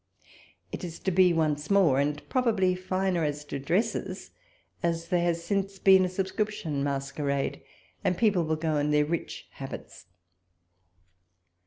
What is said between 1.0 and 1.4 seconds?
to be